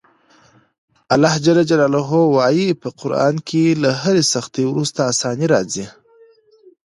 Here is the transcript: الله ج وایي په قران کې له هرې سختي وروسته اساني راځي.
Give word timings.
الله 1.13 1.33
ج 1.43 1.45
وایي 2.35 2.67
په 2.81 2.89
قران 2.99 3.35
کې 3.47 3.63
له 3.83 3.89
هرې 4.01 4.23
سختي 4.33 4.63
وروسته 4.67 4.99
اساني 5.11 5.45
راځي. 5.53 5.85